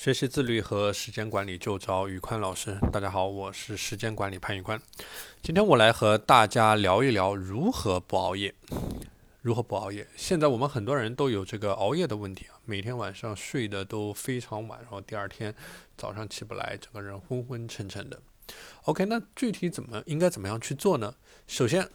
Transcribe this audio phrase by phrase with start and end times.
[0.00, 2.74] 学习自律和时间管理就找宇宽老师。
[2.90, 4.80] 大家好，我是时间管理潘宇宽。
[5.42, 8.54] 今天我来和大家聊一聊如何不熬夜。
[9.42, 10.08] 如何不熬夜？
[10.16, 15.54] 现在我们很多人都有这个熬夜的问题啊，每天晚上睡得都非常晚，然后第二天
[15.98, 18.18] 早上起不来，整个人昏昏沉沉的。
[18.84, 21.14] OK，那具体怎么应该怎么样去做呢？
[21.46, 21.86] 首先，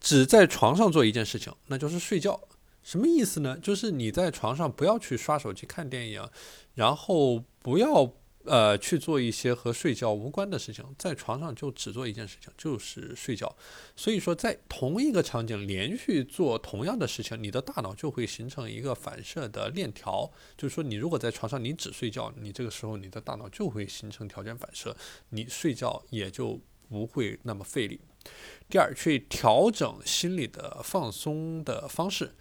[0.00, 2.40] 只在床上做一件事情，那就是睡觉。
[2.82, 3.58] 什么意思呢？
[3.58, 6.28] 就是你在床上不要去刷手机、看电影，
[6.74, 8.12] 然后不要
[8.44, 13.54] 呃去做一些和睡觉无关的事情，在床上就只做一件事情，就是睡觉。
[13.94, 20.28] 所以说，在同一个场景连续做同样的事情，你的大脑就会形成一个反射的链条。
[20.56, 24.96] 就是说，你如果在床上你只睡觉，你这个时候你的大脑就会形成条件反射，
[25.28, 28.00] 你睡觉也就不会那么费力。
[28.68, 32.34] 第二，去调整心理的放松的方式。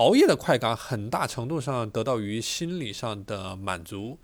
[0.00, 4.18] 熬夜的快感很大程度上得到于心理上的满足，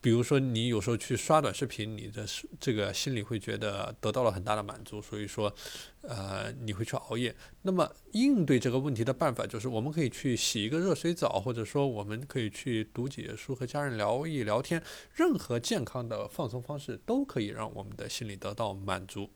[0.00, 2.24] 比如说你有时候去刷短视频，你的
[2.58, 5.54] 这个心里会觉得得到了很大的满足，所以说，
[6.00, 7.36] 呃，你会去熬夜。
[7.60, 14.82] 那么应对这个问题的办法就是，我们可以去洗一个热水澡，或者说我们可以去读几页书，和家人聊一聊天。
[15.12, 19.28] 任何健康的放松方式都可以让我们的心理得到满足。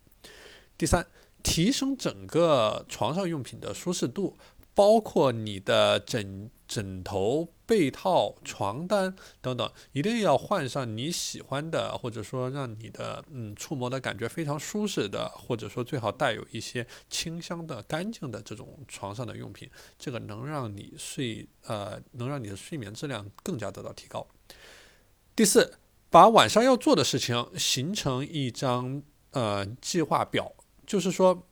[0.79, 1.07] 第三，
[1.43, 4.37] 提升整个床上用品的舒适度。
[4.75, 24.27] 包括你的枕枕头、被套、床单等等，一定要换上你喜欢的，或者说让你的嗯触摸的感觉非常舒适的，或者说最好带有一些清香的、干净的这种床上的用品，这个能让你睡呃能让你的睡眠质量更加得到提高。
[25.37, 25.75] 第四，
[26.11, 30.53] 把晚上要做的事情形成一张呃计划表，
[30.85, 31.47] 就是说。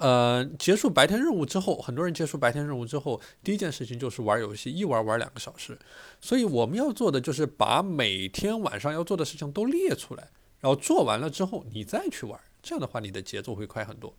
[0.00, 5.78] 呃，结束白天任务之后，很多人结束白天任务之后，第一件事情就是玩游戏，一玩玩两个小时。
[6.22, 14.14] 所以我们要做的就是把每天晚上要做的事情都列出来，然后做完了之后你再去玩，这样的话你的节奏会快很多。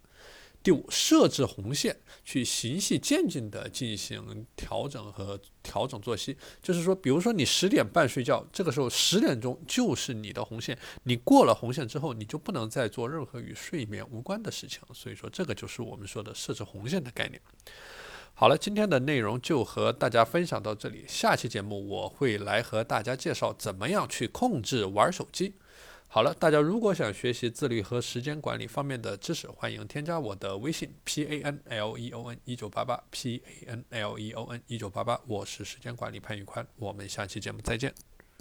[0.64, 6.38] 第五，设置红线，去循序渐进地进行调整和调整作息。
[6.62, 14.82] 就是说，比如说你十点半睡觉，这个时候十点钟就是你的红线，你过了红线之后，你就不能再做任何与睡眠无关的事情。
[14.94, 17.42] 所以说，这个就是我们说的设置红线的概念。
[18.34, 25.56] 好了，今天的内容就和大家分享到这里，下期节目我会来和大家介绍怎么样去控制玩手机。
[26.14, 34.62] 好了，大家如果想学习自律和时间管理方面的知识，欢迎添加我的微信 p a n l e o n 一九八八 p a n l e o n
[34.68, 37.96] 一九八八，我是时间管理潘宇宽，我们下期节目再见。